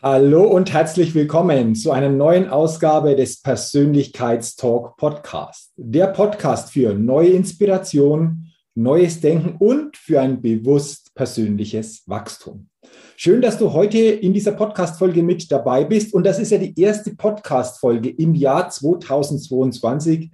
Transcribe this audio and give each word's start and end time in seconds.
Hallo 0.00 0.44
und 0.44 0.72
herzlich 0.72 1.12
willkommen 1.16 1.74
zu 1.74 1.90
einer 1.90 2.08
neuen 2.08 2.48
Ausgabe 2.48 3.16
des 3.16 3.42
Persönlichkeitstalk 3.42 4.96
Podcast. 4.96 5.72
Der 5.76 6.06
Podcast 6.06 6.70
für 6.70 6.94
neue 6.94 7.30
Inspiration, 7.30 8.46
neues 8.76 9.20
Denken 9.20 9.56
und 9.58 9.96
für 9.96 10.20
ein 10.20 10.40
bewusst 10.40 11.12
persönliches 11.16 12.04
Wachstum. 12.06 12.68
Schön, 13.16 13.42
dass 13.42 13.58
du 13.58 13.72
heute 13.72 13.98
in 13.98 14.32
dieser 14.32 14.52
Podcast-Folge 14.52 15.24
mit 15.24 15.50
dabei 15.50 15.82
bist. 15.82 16.14
Und 16.14 16.22
das 16.24 16.38
ist 16.38 16.52
ja 16.52 16.58
die 16.58 16.80
erste 16.80 17.16
Podcast-Folge 17.16 18.08
im 18.10 18.36
Jahr 18.36 18.70
2022. 18.70 20.30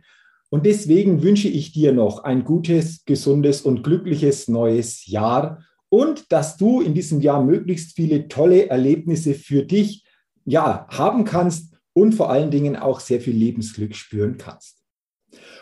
Und 0.51 0.67
deswegen 0.67 1.23
wünsche 1.23 1.49
ich 1.49 1.73
dir 1.73 1.95
noch 1.95 2.25
ein 2.25 2.45
gutes, 2.45 3.07
gesundes 3.07 3.63
und 3.63 3.83
glückliches 3.83 4.47
neues 4.47 5.07
Jahr 5.07 5.65
und 5.95 6.33
dass 6.33 6.57
du 6.57 6.81
in 6.81 6.93
diesem 6.93 7.21
Jahr 7.21 7.41
möglichst 7.45 7.95
viele 7.95 8.27
tolle 8.27 8.69
Erlebnisse 8.69 9.33
für 9.33 9.63
dich 9.63 10.05
ja, 10.45 10.89
haben 10.91 11.25
kannst 11.25 11.77
und 11.93 12.17
vor 12.17 12.31
allen 12.31 12.51
Dingen 12.51 12.75
auch 12.75 12.99
sehr 12.99 13.21
viel 13.21 13.37
Lebensglück 13.37 13.95
spüren 13.95 14.37
kannst. 14.37 14.83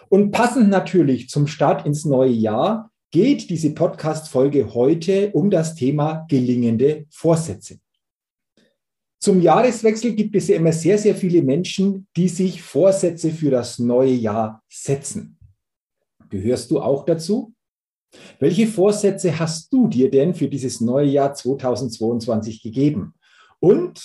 Und 0.08 0.30
passend 0.30 0.70
natürlich 0.70 1.28
zum 1.28 1.46
Start 1.46 1.84
ins 1.84 2.06
neue 2.06 2.30
Jahr 2.30 2.90
geht 3.10 3.50
diese 3.50 3.74
Podcast-Folge 3.74 4.72
heute 4.72 5.32
um 5.32 5.50
das 5.50 5.74
Thema 5.74 6.24
gelingende 6.30 7.04
Vorsätze. 7.10 7.78
Zum 9.20 9.42
Jahreswechsel 9.42 10.14
gibt 10.14 10.34
es 10.34 10.48
ja 10.48 10.56
immer 10.56 10.72
sehr, 10.72 10.96
sehr 10.96 11.14
viele 11.14 11.42
Menschen, 11.42 12.08
die 12.16 12.30
sich 12.30 12.62
Vorsätze 12.62 13.32
für 13.32 13.50
das 13.50 13.78
neue 13.78 14.14
Jahr 14.14 14.62
setzen. 14.70 15.36
Gehörst 16.30 16.70
du 16.70 16.80
auch 16.80 17.04
dazu? 17.04 17.52
Welche 18.38 18.66
Vorsätze 18.66 19.38
hast 19.38 19.72
du 19.72 19.88
dir 19.88 20.10
denn 20.10 20.34
für 20.34 20.48
dieses 20.48 20.80
neue 20.80 21.06
Jahr 21.06 21.34
2022 21.34 22.62
gegeben? 22.62 23.14
Und 23.60 24.02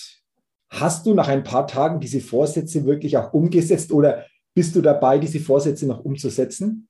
hast 0.69 1.05
du 1.05 1.13
nach 1.13 1.27
ein 1.27 1.43
paar 1.43 1.67
Tagen 1.67 1.99
diese 1.99 2.21
Vorsätze 2.21 2.85
wirklich 2.85 3.17
auch 3.17 3.33
umgesetzt 3.33 3.91
oder 3.91 4.25
bist 4.53 4.75
du 4.75 4.81
dabei, 4.81 5.17
diese 5.17 5.39
Vorsätze 5.39 5.87
noch 5.87 6.03
umzusetzen? 6.03 6.87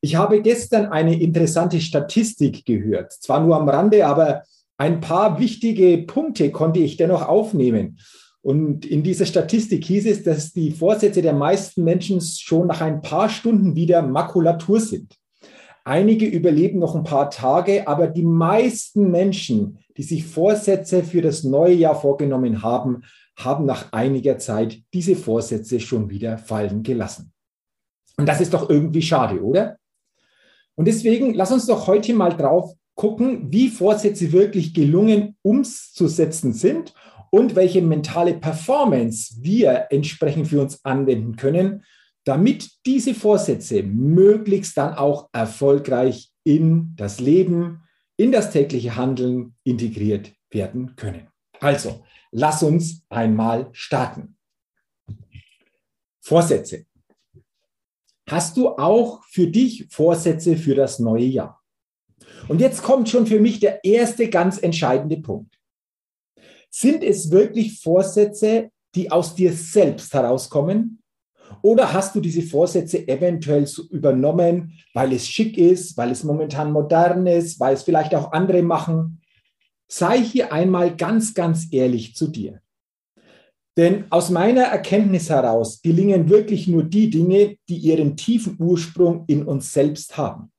Ich 0.00 0.16
habe 0.16 0.42
gestern 0.42 0.86
eine 0.86 1.20
interessante 1.20 1.80
Statistik 1.80 2.64
gehört, 2.64 3.12
zwar 3.12 3.44
nur 3.44 3.56
am 3.56 3.68
Rande, 3.68 4.06
aber 4.06 4.44
ein 4.76 5.00
paar 5.00 5.40
wichtige 5.40 5.98
Punkte 5.98 6.52
konnte 6.52 6.78
ich 6.78 6.96
dennoch 6.96 7.26
aufnehmen. 7.26 7.98
Und 8.42 8.86
in 8.86 9.02
dieser 9.02 9.26
Statistik 9.26 9.84
hieß 9.84 10.06
es, 10.06 10.22
dass 10.22 10.52
die 10.52 10.70
Vorsätze 10.70 11.20
der 11.20 11.32
meisten 11.32 11.82
Menschen 11.82 12.20
schon 12.20 12.68
nach 12.68 12.80
ein 12.80 13.02
paar 13.02 13.28
Stunden 13.28 13.74
wieder 13.74 14.02
Makulatur 14.02 14.80
sind. 14.80 15.17
Einige 15.88 16.26
überleben 16.26 16.80
noch 16.80 16.94
ein 16.94 17.02
paar 17.02 17.30
Tage, 17.30 17.88
aber 17.88 18.08
die 18.08 18.22
meisten 18.22 19.10
Menschen, 19.10 19.78
die 19.96 20.02
sich 20.02 20.26
Vorsätze 20.26 21.02
für 21.02 21.22
das 21.22 21.44
neue 21.44 21.72
Jahr 21.72 21.98
vorgenommen 21.98 22.62
haben, 22.62 23.04
haben 23.36 23.64
nach 23.64 23.90
einiger 23.90 24.36
Zeit 24.36 24.82
diese 24.92 25.16
Vorsätze 25.16 25.80
schon 25.80 26.10
wieder 26.10 26.36
fallen 26.36 26.82
gelassen. 26.82 27.32
Und 28.18 28.28
das 28.28 28.42
ist 28.42 28.52
doch 28.52 28.68
irgendwie 28.68 29.00
schade, 29.00 29.42
oder? 29.42 29.78
Und 30.74 30.88
deswegen 30.88 31.32
lass 31.32 31.52
uns 31.52 31.64
doch 31.64 31.86
heute 31.86 32.12
mal 32.12 32.36
drauf 32.36 32.74
gucken, 32.94 33.50
wie 33.50 33.70
Vorsätze 33.70 34.30
wirklich 34.32 34.74
gelungen 34.74 35.38
umzusetzen 35.40 36.52
sind 36.52 36.92
und 37.30 37.56
welche 37.56 37.80
mentale 37.80 38.34
Performance 38.34 39.36
wir 39.40 39.86
entsprechend 39.88 40.48
für 40.48 40.60
uns 40.60 40.84
anwenden 40.84 41.36
können, 41.36 41.82
damit 42.28 42.70
diese 42.84 43.14
Vorsätze 43.14 43.82
möglichst 43.82 44.76
dann 44.76 44.92
auch 44.92 45.30
erfolgreich 45.32 46.30
in 46.44 46.92
das 46.94 47.20
Leben, 47.20 47.82
in 48.18 48.32
das 48.32 48.50
tägliche 48.50 48.96
Handeln 48.96 49.56
integriert 49.64 50.34
werden 50.50 50.94
können. 50.94 51.28
Also, 51.58 52.04
lass 52.30 52.62
uns 52.62 53.02
einmal 53.08 53.70
starten. 53.72 54.36
Vorsätze. 56.20 56.84
Hast 58.28 58.58
du 58.58 58.68
auch 58.76 59.24
für 59.24 59.46
dich 59.46 59.86
Vorsätze 59.88 60.58
für 60.58 60.74
das 60.74 60.98
neue 60.98 61.24
Jahr? 61.24 61.62
Und 62.46 62.60
jetzt 62.60 62.82
kommt 62.82 63.08
schon 63.08 63.26
für 63.26 63.40
mich 63.40 63.58
der 63.58 63.82
erste 63.82 64.28
ganz 64.28 64.58
entscheidende 64.58 65.16
Punkt. 65.16 65.58
Sind 66.68 67.02
es 67.02 67.30
wirklich 67.30 67.80
Vorsätze, 67.80 68.70
die 68.94 69.10
aus 69.10 69.34
dir 69.34 69.54
selbst 69.54 70.12
herauskommen 70.12 71.02
oder 71.62 71.92
hast 71.92 72.14
du 72.14 72.20
diese 72.20 72.42
Vorsätze 72.42 73.06
eventuell 73.08 73.66
so 73.66 73.82
übernommen, 73.90 74.74
weil 74.94 75.12
es 75.12 75.26
schick 75.26 75.58
ist, 75.58 75.96
weil 75.96 76.10
es 76.10 76.24
momentan 76.24 76.72
modern 76.72 77.26
ist, 77.26 77.58
weil 77.60 77.74
es 77.74 77.82
vielleicht 77.82 78.14
auch 78.14 78.32
andere 78.32 78.62
machen? 78.62 79.20
Sei 79.88 80.18
hier 80.18 80.52
einmal 80.52 80.96
ganz, 80.96 81.34
ganz 81.34 81.68
ehrlich 81.70 82.14
zu 82.14 82.28
dir. 82.28 82.60
Denn 83.78 84.06
aus 84.10 84.28
meiner 84.28 84.64
Erkenntnis 84.64 85.30
heraus 85.30 85.80
gelingen 85.82 86.28
wirklich 86.28 86.66
nur 86.66 86.82
die 86.82 87.10
Dinge, 87.10 87.56
die 87.68 87.76
ihren 87.76 88.16
tiefen 88.16 88.56
Ursprung 88.58 89.24
in 89.28 89.44
uns 89.44 89.72
selbst 89.72 90.16
haben. 90.16 90.50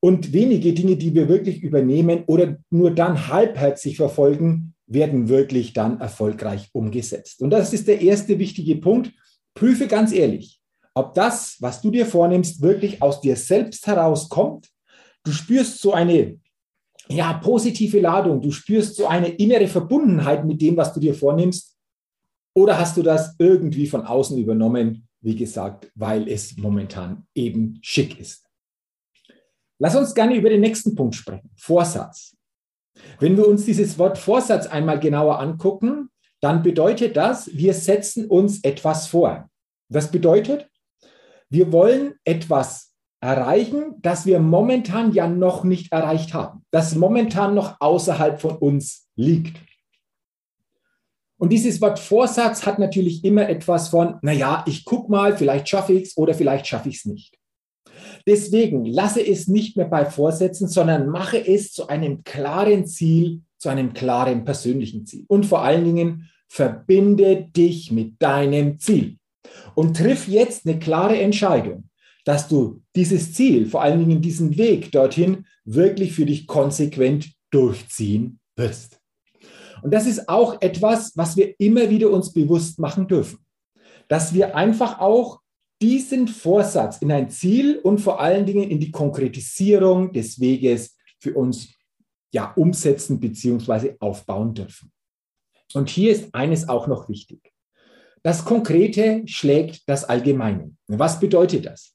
Und 0.00 0.32
wenige 0.32 0.72
Dinge, 0.72 0.96
die 0.96 1.14
wir 1.14 1.28
wirklich 1.28 1.62
übernehmen 1.62 2.24
oder 2.26 2.56
nur 2.70 2.90
dann 2.90 3.28
halbherzig 3.28 3.98
verfolgen, 3.98 4.74
werden 4.86 5.28
wirklich 5.28 5.74
dann 5.74 6.00
erfolgreich 6.00 6.70
umgesetzt. 6.72 7.40
Und 7.42 7.50
das 7.50 7.72
ist 7.72 7.86
der 7.86 8.00
erste 8.00 8.38
wichtige 8.38 8.76
Punkt. 8.76 9.12
Prüfe 9.54 9.86
ganz 9.86 10.12
ehrlich, 10.12 10.60
ob 10.94 11.14
das, 11.14 11.56
was 11.60 11.80
du 11.80 11.90
dir 11.90 12.06
vornimmst, 12.06 12.60
wirklich 12.62 13.02
aus 13.02 13.20
dir 13.20 13.36
selbst 13.36 13.86
herauskommt. 13.86 14.68
Du 15.24 15.32
spürst 15.32 15.80
so 15.80 15.92
eine 15.92 16.38
ja, 17.08 17.34
positive 17.34 18.00
Ladung, 18.00 18.40
du 18.40 18.50
spürst 18.50 18.96
so 18.96 19.06
eine 19.06 19.28
innere 19.28 19.68
Verbundenheit 19.68 20.44
mit 20.44 20.60
dem, 20.60 20.76
was 20.76 20.92
du 20.92 21.00
dir 21.00 21.14
vornimmst. 21.14 21.76
Oder 22.54 22.78
hast 22.78 22.96
du 22.96 23.02
das 23.02 23.34
irgendwie 23.38 23.86
von 23.86 24.02
außen 24.02 24.36
übernommen, 24.36 25.08
wie 25.20 25.34
gesagt, 25.34 25.90
weil 25.94 26.28
es 26.28 26.56
momentan 26.56 27.26
eben 27.34 27.78
schick 27.82 28.18
ist? 28.20 28.46
Lass 29.78 29.96
uns 29.96 30.14
gerne 30.14 30.36
über 30.36 30.50
den 30.50 30.60
nächsten 30.60 30.94
Punkt 30.94 31.14
sprechen. 31.14 31.50
Vorsatz. 31.56 32.36
Wenn 33.18 33.36
wir 33.36 33.48
uns 33.48 33.64
dieses 33.64 33.98
Wort 33.98 34.18
Vorsatz 34.18 34.66
einmal 34.66 35.00
genauer 35.00 35.40
angucken, 35.40 36.10
dann 36.42 36.62
bedeutet 36.62 37.16
das, 37.16 37.56
wir 37.56 37.72
setzen 37.72 38.26
uns 38.26 38.62
etwas 38.64 39.06
vor. 39.06 39.48
Das 39.88 40.10
bedeutet, 40.10 40.68
wir 41.48 41.72
wollen 41.72 42.14
etwas 42.24 42.92
erreichen, 43.20 43.94
das 44.00 44.26
wir 44.26 44.40
momentan 44.40 45.12
ja 45.12 45.28
noch 45.28 45.62
nicht 45.62 45.92
erreicht 45.92 46.34
haben, 46.34 46.64
das 46.72 46.96
momentan 46.96 47.54
noch 47.54 47.76
außerhalb 47.78 48.40
von 48.40 48.56
uns 48.56 49.06
liegt. 49.14 49.58
Und 51.38 51.50
dieses 51.50 51.80
Wort 51.80 51.98
Vorsatz 51.98 52.66
hat 52.66 52.78
natürlich 52.78 53.24
immer 53.24 53.48
etwas 53.48 53.88
von, 53.88 54.18
naja, 54.22 54.64
ich 54.66 54.84
gucke 54.84 55.10
mal, 55.10 55.36
vielleicht 55.36 55.68
schaffe 55.68 55.92
ich 55.92 56.08
es 56.08 56.16
oder 56.16 56.34
vielleicht 56.34 56.66
schaffe 56.66 56.88
ich 56.88 56.98
es 56.98 57.04
nicht. 57.04 57.38
Deswegen 58.26 58.84
lasse 58.84 59.24
es 59.24 59.46
nicht 59.46 59.76
mehr 59.76 59.86
bei 59.86 60.06
Vorsätzen, 60.06 60.66
sondern 60.66 61.08
mache 61.08 61.38
es 61.38 61.72
zu 61.72 61.86
einem 61.86 62.24
klaren 62.24 62.86
Ziel, 62.86 63.42
zu 63.62 63.68
einem 63.68 63.92
klaren 63.92 64.44
persönlichen 64.44 65.06
Ziel. 65.06 65.24
Und 65.28 65.46
vor 65.46 65.62
allen 65.62 65.84
Dingen 65.84 66.28
verbinde 66.48 67.48
dich 67.56 67.92
mit 67.92 68.20
deinem 68.20 68.80
Ziel 68.80 69.18
und 69.76 69.96
triff 69.96 70.26
jetzt 70.26 70.66
eine 70.66 70.80
klare 70.80 71.16
Entscheidung, 71.20 71.84
dass 72.24 72.48
du 72.48 72.82
dieses 72.96 73.32
Ziel, 73.34 73.66
vor 73.66 73.80
allen 73.82 74.00
Dingen 74.00 74.20
diesen 74.20 74.56
Weg 74.56 74.90
dorthin, 74.90 75.46
wirklich 75.64 76.12
für 76.12 76.26
dich 76.26 76.48
konsequent 76.48 77.32
durchziehen 77.52 78.40
wirst. 78.56 78.98
Und 79.82 79.94
das 79.94 80.06
ist 80.06 80.28
auch 80.28 80.60
etwas, 80.60 81.12
was 81.16 81.36
wir 81.36 81.54
immer 81.60 81.88
wieder 81.88 82.10
uns 82.10 82.32
bewusst 82.32 82.80
machen 82.80 83.06
dürfen. 83.06 83.38
dass 84.08 84.34
wir 84.34 84.56
einfach 84.56 84.98
auch 84.98 85.40
diesen 85.80 86.28
Vorsatz 86.28 86.98
in 86.98 87.10
ein 87.12 87.30
Ziel 87.30 87.78
und 87.82 87.98
vor 87.98 88.20
allen 88.20 88.44
Dingen 88.44 88.68
in 88.68 88.78
die 88.78 88.90
Konkretisierung 88.90 90.12
des 90.12 90.38
Weges 90.38 90.96
für 91.18 91.34
uns 91.34 91.72
ja, 92.32 92.52
umsetzen 92.56 93.20
bzw. 93.20 93.96
aufbauen 94.00 94.54
dürfen. 94.54 94.90
Und 95.74 95.88
hier 95.88 96.12
ist 96.12 96.34
eines 96.34 96.68
auch 96.68 96.86
noch 96.86 97.08
wichtig. 97.08 97.52
Das 98.22 98.44
Konkrete 98.44 99.22
schlägt 99.26 99.88
das 99.88 100.04
Allgemeine. 100.04 100.74
Was 100.86 101.18
bedeutet 101.18 101.66
das? 101.66 101.94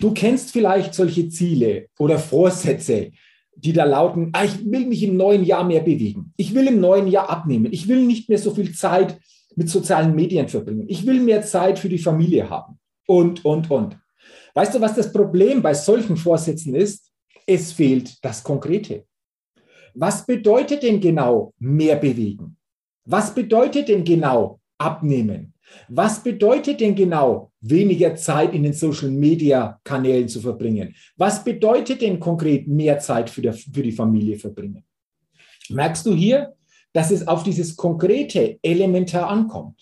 Du 0.00 0.12
kennst 0.12 0.52
vielleicht 0.52 0.94
solche 0.94 1.28
Ziele 1.28 1.88
oder 1.98 2.18
Vorsätze, 2.18 3.12
die 3.56 3.72
da 3.72 3.84
lauten, 3.84 4.30
ah, 4.32 4.44
ich 4.44 4.64
will 4.64 4.86
mich 4.86 5.02
im 5.02 5.16
neuen 5.16 5.44
Jahr 5.44 5.64
mehr 5.64 5.80
bewegen. 5.80 6.32
Ich 6.36 6.54
will 6.54 6.66
im 6.68 6.80
neuen 6.80 7.06
Jahr 7.06 7.30
abnehmen. 7.30 7.72
Ich 7.72 7.88
will 7.88 8.04
nicht 8.04 8.28
mehr 8.28 8.38
so 8.38 8.54
viel 8.54 8.74
Zeit 8.74 9.18
mit 9.56 9.68
sozialen 9.68 10.14
Medien 10.14 10.48
verbringen. 10.48 10.86
Ich 10.88 11.06
will 11.06 11.20
mehr 11.20 11.42
Zeit 11.42 11.78
für 11.78 11.88
die 11.88 11.98
Familie 11.98 12.50
haben. 12.50 12.78
Und, 13.06 13.44
und, 13.44 13.70
und. 13.70 13.98
Weißt 14.54 14.74
du, 14.74 14.80
was 14.80 14.94
das 14.94 15.12
Problem 15.12 15.62
bei 15.62 15.74
solchen 15.74 16.16
Vorsätzen 16.16 16.74
ist? 16.74 17.10
Es 17.46 17.72
fehlt 17.72 18.24
das 18.24 18.42
Konkrete. 18.42 19.04
Was 19.94 20.26
bedeutet 20.26 20.82
denn 20.82 21.00
genau 21.00 21.52
mehr 21.58 21.96
bewegen? 21.96 22.56
Was 23.04 23.34
bedeutet 23.34 23.88
denn 23.88 24.04
genau 24.04 24.60
abnehmen? 24.76 25.54
Was 25.88 26.22
bedeutet 26.22 26.80
denn 26.80 26.94
genau, 26.94 27.52
weniger 27.60 28.14
Zeit 28.16 28.54
in 28.54 28.64
den 28.64 28.72
Social-Media-Kanälen 28.72 30.28
zu 30.28 30.40
verbringen? 30.40 30.94
Was 31.16 31.42
bedeutet 31.42 32.02
denn 32.02 32.20
konkret 32.20 32.66
mehr 32.66 32.98
Zeit 32.98 33.30
für, 33.30 33.42
der, 33.42 33.54
für 33.54 33.82
die 33.82 33.92
Familie 33.92 34.38
verbringen? 34.38 34.84
Merkst 35.70 36.04
du 36.06 36.14
hier, 36.14 36.54
dass 36.92 37.10
es 37.10 37.26
auf 37.26 37.42
dieses 37.42 37.76
Konkrete 37.76 38.58
elementar 38.62 39.28
ankommt? 39.28 39.80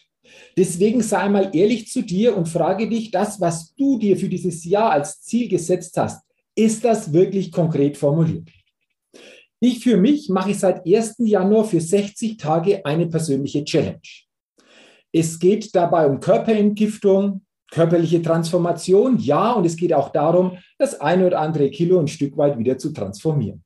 Deswegen 0.57 1.03
sei 1.03 1.29
mal 1.29 1.51
ehrlich 1.55 1.89
zu 1.89 2.03
dir 2.03 2.37
und 2.37 2.49
frage 2.49 2.89
dich, 2.89 3.11
das, 3.11 3.41
was 3.41 3.75
du 3.75 3.99
dir 3.99 4.17
für 4.17 4.29
dieses 4.29 4.65
Jahr 4.65 4.91
als 4.91 5.23
Ziel 5.23 5.49
gesetzt 5.49 5.97
hast, 5.97 6.23
ist 6.55 6.85
das 6.85 7.13
wirklich 7.13 7.51
konkret 7.51 7.97
formuliert? 7.97 8.49
Ich 9.65 9.79
für 9.79 9.97
mich 9.97 10.29
mache 10.29 10.53
seit 10.55 10.85
1. 10.85 11.19
Januar 11.19 11.65
für 11.65 11.81
60 11.81 12.37
Tage 12.37 12.85
eine 12.85 13.07
persönliche 13.07 13.65
Challenge. 13.65 14.01
Es 15.13 15.39
geht 15.39 15.73
dabei 15.73 16.09
um 16.09 16.19
Körperentgiftung, 16.19 17.43
körperliche 17.71 18.21
Transformation, 18.21 19.21
ja, 19.21 19.53
und 19.53 19.65
es 19.65 19.77
geht 19.77 19.93
auch 19.93 20.09
darum, 20.09 20.59
das 20.79 21.01
eine 21.01 21.29
oder 21.29 21.39
andere 21.39 21.71
Kilo 21.71 22.01
ein 22.01 22.09
Stück 22.09 22.37
weit 22.37 22.59
wieder 22.59 22.77
zu 22.77 22.93
transformieren. 22.93 23.63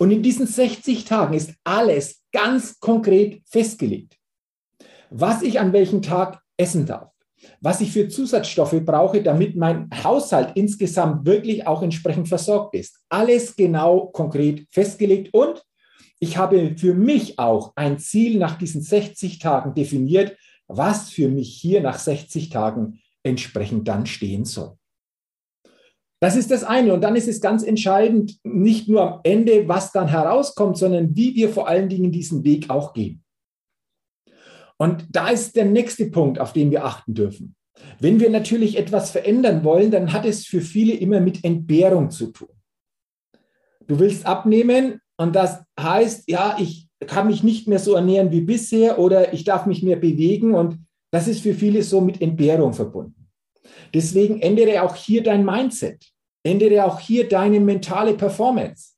Und 0.00 0.10
in 0.10 0.24
diesen 0.24 0.48
60 0.48 1.04
Tagen 1.04 1.34
ist 1.34 1.54
alles 1.62 2.24
ganz 2.32 2.80
konkret 2.80 3.42
festgelegt. 3.46 4.16
Was 5.08 5.42
ich 5.42 5.60
an 5.60 5.72
welchem 5.72 6.02
Tag 6.02 6.42
essen 6.56 6.84
darf, 6.84 7.11
was 7.60 7.80
ich 7.80 7.92
für 7.92 8.08
Zusatzstoffe 8.08 8.80
brauche, 8.84 9.22
damit 9.22 9.56
mein 9.56 9.88
Haushalt 10.02 10.52
insgesamt 10.54 11.26
wirklich 11.26 11.66
auch 11.66 11.82
entsprechend 11.82 12.28
versorgt 12.28 12.74
ist. 12.74 13.00
Alles 13.08 13.56
genau 13.56 14.06
konkret 14.06 14.66
festgelegt 14.70 15.32
und 15.32 15.62
ich 16.20 16.36
habe 16.36 16.76
für 16.76 16.94
mich 16.94 17.38
auch 17.40 17.72
ein 17.74 17.98
Ziel 17.98 18.38
nach 18.38 18.56
diesen 18.56 18.80
60 18.80 19.40
Tagen 19.40 19.74
definiert, 19.74 20.36
was 20.68 21.10
für 21.10 21.28
mich 21.28 21.52
hier 21.54 21.80
nach 21.80 21.98
60 21.98 22.48
Tagen 22.48 23.00
entsprechend 23.24 23.88
dann 23.88 24.06
stehen 24.06 24.44
soll. 24.44 24.76
Das 26.20 26.36
ist 26.36 26.52
das 26.52 26.62
eine. 26.62 26.94
Und 26.94 27.00
dann 27.00 27.16
ist 27.16 27.26
es 27.26 27.40
ganz 27.40 27.64
entscheidend, 27.64 28.38
nicht 28.44 28.88
nur 28.88 29.02
am 29.02 29.20
Ende, 29.24 29.66
was 29.66 29.90
dann 29.90 30.06
herauskommt, 30.06 30.78
sondern 30.78 31.16
wie 31.16 31.34
wir 31.34 31.48
vor 31.48 31.66
allen 31.66 31.88
Dingen 31.88 32.12
diesen 32.12 32.44
Weg 32.44 32.70
auch 32.70 32.92
gehen. 32.92 33.21
Und 34.82 35.06
da 35.10 35.28
ist 35.28 35.54
der 35.54 35.64
nächste 35.64 36.06
Punkt, 36.06 36.40
auf 36.40 36.52
den 36.52 36.72
wir 36.72 36.84
achten 36.84 37.14
dürfen. 37.14 37.54
Wenn 38.00 38.18
wir 38.18 38.30
natürlich 38.30 38.76
etwas 38.76 39.12
verändern 39.12 39.62
wollen, 39.62 39.92
dann 39.92 40.12
hat 40.12 40.26
es 40.26 40.44
für 40.44 40.60
viele 40.60 40.94
immer 40.94 41.20
mit 41.20 41.44
Entbehrung 41.44 42.10
zu 42.10 42.32
tun. 42.32 42.48
Du 43.86 44.00
willst 44.00 44.26
abnehmen 44.26 45.00
und 45.16 45.36
das 45.36 45.60
heißt, 45.78 46.28
ja, 46.28 46.56
ich 46.58 46.88
kann 47.06 47.28
mich 47.28 47.44
nicht 47.44 47.68
mehr 47.68 47.78
so 47.78 47.94
ernähren 47.94 48.32
wie 48.32 48.40
bisher 48.40 48.98
oder 48.98 49.32
ich 49.32 49.44
darf 49.44 49.66
mich 49.66 49.84
mehr 49.84 49.94
bewegen 49.94 50.52
und 50.52 50.80
das 51.12 51.28
ist 51.28 51.42
für 51.42 51.54
viele 51.54 51.84
so 51.84 52.00
mit 52.00 52.20
Entbehrung 52.20 52.72
verbunden. 52.72 53.28
Deswegen 53.94 54.42
ändere 54.42 54.82
auch 54.82 54.96
hier 54.96 55.22
dein 55.22 55.44
Mindset, 55.44 56.10
ändere 56.42 56.86
auch 56.86 56.98
hier 56.98 57.28
deine 57.28 57.60
mentale 57.60 58.14
Performance. 58.14 58.94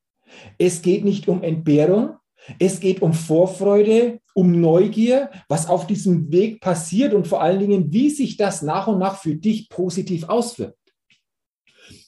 Es 0.57 0.81
geht 0.81 1.05
nicht 1.05 1.29
um 1.29 1.43
Entbehrung, 1.43 2.17
es 2.59 2.81
geht 2.81 3.03
um 3.03 3.13
Vorfreude, 3.13 4.21
um 4.35 4.61
Neugier, 4.61 5.31
was 5.49 5.69
auf 5.69 5.87
diesem 5.87 6.31
Weg 6.31 6.61
passiert 6.61 7.15
und 7.15 7.27
vor 7.27 7.43
allen 7.43 7.61
Dingen, 7.61 7.93
wie 7.93 8.11
sich 8.11 8.37
das 8.37 8.63
nach 8.63 8.87
und 8.87 8.99
nach 8.99 9.21
für 9.21 9.35
dich 9.35 9.69
positiv 9.69 10.29
auswirkt. 10.29 10.79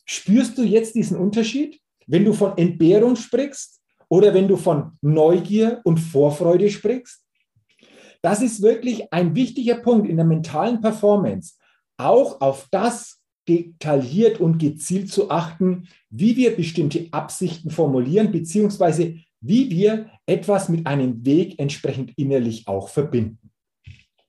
Spürst 0.04 0.56
du 0.58 0.62
jetzt 0.62 0.94
diesen 0.94 1.16
Unterschied, 1.16 1.80
wenn 2.06 2.24
du 2.24 2.32
von 2.32 2.56
Entbehrung 2.56 3.16
sprichst 3.16 3.80
oder 4.08 4.34
wenn 4.34 4.48
du 4.48 4.56
von 4.56 4.92
Neugier 5.00 5.80
und 5.84 5.98
Vorfreude 5.98 6.70
sprichst. 6.70 7.22
Das 8.22 8.42
ist 8.42 8.62
wirklich 8.62 9.12
ein 9.12 9.34
wichtiger 9.34 9.76
Punkt 9.76 10.08
in 10.08 10.16
der 10.16 10.26
mentalen 10.26 10.80
Performance, 10.80 11.54
auch 11.96 12.40
auf 12.40 12.68
das 12.70 13.20
detailliert 13.48 14.40
und 14.40 14.58
gezielt 14.58 15.12
zu 15.12 15.30
achten, 15.30 15.88
wie 16.10 16.36
wir 16.36 16.56
bestimmte 16.56 17.06
Absichten 17.12 17.70
formulieren, 17.70 18.32
beziehungsweise 18.32 19.20
wie 19.46 19.70
wir 19.70 20.10
etwas 20.26 20.69
mit 20.69 20.87
einem 20.87 21.25
Weg 21.25 21.58
entsprechend 21.58 22.12
innerlich 22.16 22.69
auch 22.69 22.88
verbinden. 22.88 23.50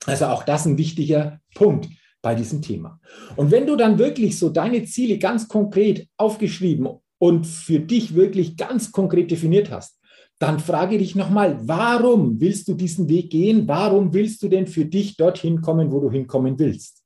Also 0.06 0.25
auch 0.25 0.44
das 0.44 0.66
ein 0.66 0.78
wichtiger 0.78 1.40
Punkt 1.54 1.90
bei 2.22 2.36
diesem 2.36 2.62
Thema. 2.62 3.00
Und 3.36 3.52
wenn 3.52 3.68
du 3.68 3.75
dann 3.75 4.00
wirklich 4.00 4.38
so 4.38 4.50
deine 4.50 4.86
Ziele 4.86 5.18
ganz 5.18 5.48
konkret 5.48 6.08
aufgeschrieben 6.18 6.88
und 7.19 7.46
für 7.46 7.80
dich 7.80 8.16
wirklich 8.16 8.58
ganz 8.58 8.92
konkret 8.92 9.31
definiert 9.31 9.72
hast, 9.72 10.00
dann 10.40 10.60
frage 10.60 10.98
dich 10.98 11.16
nochmal, 11.16 11.60
warum 11.68 12.40
willst 12.40 12.68
du 12.68 12.75
diesen 12.75 13.10
Weg 13.10 13.31
gehen? 13.31 13.68
Warum 13.68 14.13
willst 14.13 14.44
du 14.44 14.50
denn 14.50 14.68
für 14.68 14.86
dich 14.86 15.18
dorthin 15.18 15.62
kommen, 15.62 15.92
wo 15.92 16.00
du 16.00 16.12
hinkommen 16.12 16.60
willst? 16.60 17.04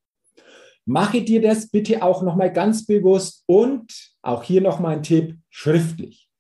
Mache 0.86 1.22
dir 1.22 1.42
das 1.42 1.70
bitte 1.70 2.04
auch 2.04 2.24
nochmal 2.24 2.52
ganz 2.52 2.86
bewusst 2.86 3.44
und 3.46 3.92
auch 4.22 4.44
hier 4.44 4.62
nochmal 4.62 4.98
ein 4.98 5.04
Tipp, 5.04 5.38
schriftlich. 5.50 6.31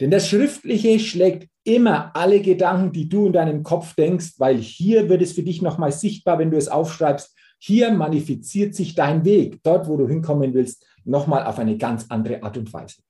Denn 0.00 0.10
das 0.10 0.28
Schriftliche 0.28 1.00
schlägt 1.00 1.48
immer 1.64 2.14
alle 2.14 2.40
Gedanken, 2.40 2.92
die 2.92 3.08
du 3.08 3.26
in 3.26 3.32
deinem 3.32 3.62
Kopf 3.62 3.94
denkst, 3.94 4.34
weil 4.38 4.56
hier 4.56 5.08
wird 5.08 5.22
es 5.22 5.32
für 5.32 5.42
dich 5.42 5.60
nochmal 5.60 5.92
sichtbar, 5.92 6.38
wenn 6.38 6.50
du 6.50 6.56
es 6.56 6.68
aufschreibst. 6.68 7.36
Hier 7.58 7.90
manifestiert 7.90 8.74
sich 8.74 8.94
dein 8.94 9.24
Weg, 9.24 9.60
dort, 9.64 9.88
wo 9.88 9.96
du 9.96 10.06
hinkommen 10.06 10.54
willst, 10.54 10.86
nochmal 11.04 11.44
auf 11.44 11.58
eine 11.58 11.76
ganz 11.76 12.06
andere 12.08 12.42
Art 12.42 12.56
und 12.56 12.72
Weise. 12.72 13.02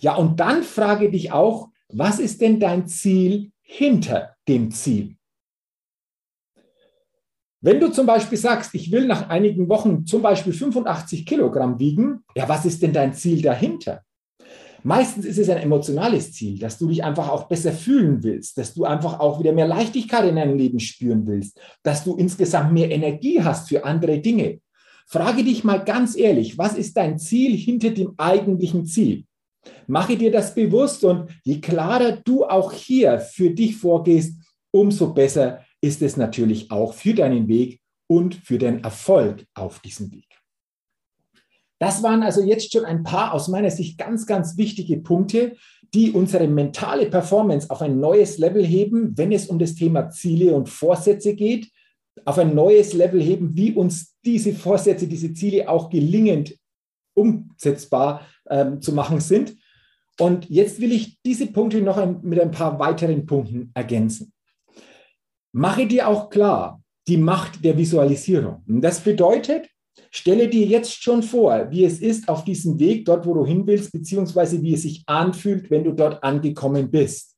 Ja, 0.00 0.16
und 0.16 0.40
dann 0.40 0.62
frage 0.64 1.10
dich 1.10 1.32
auch, 1.32 1.70
was 1.88 2.18
ist 2.18 2.40
denn 2.40 2.58
dein 2.58 2.88
Ziel 2.88 3.52
hinter 3.62 4.34
dem 4.48 4.72
Ziel? 4.72 5.16
Wenn 7.60 7.80
du 7.80 7.90
zum 7.90 8.06
Beispiel 8.06 8.38
sagst, 8.38 8.74
ich 8.74 8.92
will 8.92 9.06
nach 9.06 9.28
einigen 9.28 9.68
Wochen 9.68 10.04
zum 10.04 10.22
Beispiel 10.22 10.52
85 10.52 11.24
Kilogramm 11.24 11.78
wiegen, 11.78 12.24
ja, 12.34 12.48
was 12.48 12.64
ist 12.64 12.82
denn 12.82 12.92
dein 12.92 13.14
Ziel 13.14 13.42
dahinter? 13.42 14.02
Meistens 14.86 15.24
ist 15.24 15.38
es 15.38 15.48
ein 15.48 15.56
emotionales 15.56 16.32
Ziel, 16.32 16.60
dass 16.60 16.78
du 16.78 16.86
dich 16.86 17.02
einfach 17.02 17.28
auch 17.28 17.48
besser 17.48 17.72
fühlen 17.72 18.22
willst, 18.22 18.56
dass 18.56 18.72
du 18.72 18.84
einfach 18.84 19.18
auch 19.18 19.40
wieder 19.40 19.52
mehr 19.52 19.66
Leichtigkeit 19.66 20.28
in 20.28 20.36
deinem 20.36 20.56
Leben 20.56 20.78
spüren 20.78 21.26
willst, 21.26 21.60
dass 21.82 22.04
du 22.04 22.14
insgesamt 22.14 22.72
mehr 22.72 22.88
Energie 22.92 23.42
hast 23.42 23.68
für 23.68 23.84
andere 23.84 24.20
Dinge. 24.20 24.60
Frage 25.08 25.42
dich 25.42 25.64
mal 25.64 25.78
ganz 25.78 26.16
ehrlich, 26.16 26.56
was 26.56 26.74
ist 26.74 26.96
dein 26.96 27.18
Ziel 27.18 27.56
hinter 27.56 27.90
dem 27.90 28.14
eigentlichen 28.16 28.86
Ziel? 28.86 29.24
Mache 29.88 30.16
dir 30.16 30.30
das 30.30 30.54
bewusst 30.54 31.02
und 31.02 31.30
je 31.42 31.60
klarer 31.60 32.18
du 32.24 32.44
auch 32.44 32.72
hier 32.72 33.18
für 33.18 33.50
dich 33.50 33.76
vorgehst, 33.76 34.40
umso 34.70 35.12
besser 35.12 35.64
ist 35.80 36.00
es 36.00 36.16
natürlich 36.16 36.70
auch 36.70 36.94
für 36.94 37.12
deinen 37.12 37.48
Weg 37.48 37.80
und 38.06 38.36
für 38.36 38.58
den 38.58 38.84
Erfolg 38.84 39.46
auf 39.52 39.80
diesem 39.80 40.12
Weg. 40.12 40.35
Das 41.78 42.02
waren 42.02 42.22
also 42.22 42.42
jetzt 42.42 42.72
schon 42.72 42.84
ein 42.84 43.02
paar 43.02 43.34
aus 43.34 43.48
meiner 43.48 43.70
Sicht 43.70 43.98
ganz, 43.98 44.26
ganz 44.26 44.56
wichtige 44.56 44.96
Punkte, 44.98 45.56
die 45.94 46.12
unsere 46.12 46.48
mentale 46.48 47.06
Performance 47.06 47.70
auf 47.70 47.82
ein 47.82 48.00
neues 48.00 48.38
Level 48.38 48.64
heben, 48.64 49.16
wenn 49.16 49.32
es 49.32 49.46
um 49.46 49.58
das 49.58 49.74
Thema 49.74 50.10
Ziele 50.10 50.54
und 50.54 50.68
Vorsätze 50.68 51.34
geht, 51.34 51.70
auf 52.24 52.38
ein 52.38 52.54
neues 52.54 52.92
Level 52.92 53.22
heben, 53.22 53.56
wie 53.56 53.72
uns 53.72 54.16
diese 54.24 54.52
Vorsätze, 54.52 55.06
diese 55.06 55.32
Ziele 55.32 55.68
auch 55.68 55.90
gelingend 55.90 56.56
umsetzbar 57.14 58.26
ähm, 58.48 58.80
zu 58.80 58.92
machen 58.92 59.20
sind. 59.20 59.56
Und 60.18 60.48
jetzt 60.48 60.80
will 60.80 60.92
ich 60.92 61.18
diese 61.22 61.46
Punkte 61.46 61.82
noch 61.82 61.98
ein, 61.98 62.20
mit 62.22 62.40
ein 62.40 62.50
paar 62.50 62.78
weiteren 62.78 63.26
Punkten 63.26 63.70
ergänzen. 63.74 64.32
Mache 65.52 65.86
dir 65.86 66.08
auch 66.08 66.30
klar 66.30 66.82
die 67.06 67.16
Macht 67.18 67.64
der 67.64 67.76
Visualisierung. 67.76 68.62
Das 68.66 69.00
bedeutet, 69.00 69.68
stelle 70.10 70.48
dir 70.48 70.66
jetzt 70.66 71.02
schon 71.02 71.22
vor, 71.22 71.70
wie 71.70 71.84
es 71.84 72.00
ist 72.00 72.28
auf 72.28 72.44
diesem 72.44 72.78
Weg, 72.78 73.04
dort 73.04 73.26
wo 73.26 73.34
du 73.34 73.44
hin 73.44 73.66
willst, 73.66 73.92
beziehungsweise 73.92 74.62
wie 74.62 74.74
es 74.74 74.82
sich 74.82 75.02
anfühlt, 75.06 75.70
wenn 75.70 75.84
du 75.84 75.92
dort 75.92 76.22
angekommen 76.22 76.90
bist. 76.90 77.34